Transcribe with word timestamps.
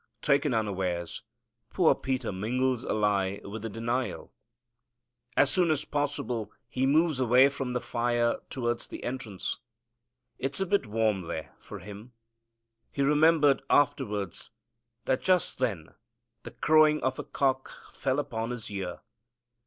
Taken 0.23 0.51
unawares, 0.51 1.21
poor 1.69 1.93
Peter 1.93 2.31
mingles 2.31 2.83
a 2.83 2.91
lie 2.91 3.39
with 3.43 3.61
the 3.61 3.69
denial. 3.69 4.33
As 5.37 5.51
soon 5.51 5.69
as 5.69 5.85
possible 5.85 6.51
he 6.67 6.87
moves 6.87 7.19
away 7.19 7.49
from 7.49 7.73
the 7.73 7.79
fire 7.79 8.37
toward 8.49 8.79
the 8.79 9.03
entrance. 9.03 9.59
It's 10.39 10.59
a 10.59 10.65
bit 10.65 10.87
warm 10.87 11.27
there 11.27 11.53
for 11.59 11.77
him. 11.77 12.13
He 12.91 13.03
remembered 13.03 13.61
afterwards 13.69 14.49
that 15.05 15.21
just 15.21 15.59
then 15.59 15.89
the 16.41 16.49
crowing 16.49 16.99
of 17.03 17.19
a 17.19 17.23
cock 17.23 17.69
fell 17.93 18.17
upon 18.17 18.49
his 18.49 18.71
ear. 18.71 19.01